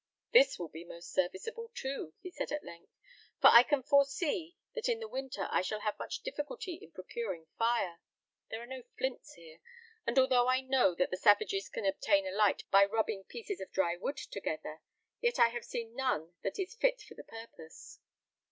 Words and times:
"This 0.33 0.57
will 0.57 0.67
be 0.69 0.83
most 0.83 1.13
serviceable 1.13 1.69
too," 1.75 2.13
he 2.21 2.31
said 2.31 2.51
at 2.51 2.63
length, 2.63 2.89
"for 3.39 3.49
I 3.51 3.61
can 3.61 3.83
foresee 3.83 4.57
that 4.73 4.89
in 4.89 4.99
the 4.99 5.07
winter 5.07 5.47
I 5.51 5.61
shall 5.61 5.81
have 5.81 5.99
much 5.99 6.23
difficulty 6.23 6.73
in 6.81 6.89
procuring 6.91 7.45
fire. 7.59 7.99
There 8.49 8.63
are 8.63 8.65
no 8.65 8.81
flints 8.97 9.35
here; 9.35 9.59
and 10.07 10.17
although 10.17 10.47
I 10.47 10.61
know 10.61 10.95
that 10.95 11.11
the 11.11 11.17
savages 11.17 11.69
can 11.69 11.85
obtain 11.85 12.25
a 12.25 12.31
light 12.31 12.63
by 12.71 12.83
rubbing 12.83 13.25
pieces 13.25 13.61
of 13.61 13.69
dry 13.71 13.95
wood 13.95 14.17
together, 14.17 14.81
yet 15.19 15.37
I 15.37 15.49
have 15.49 15.65
seen 15.65 15.93
none 15.95 16.33
that 16.41 16.57
is 16.57 16.73
fit 16.73 17.03
for 17.03 17.13
the 17.13 17.23
purpose. 17.23 17.99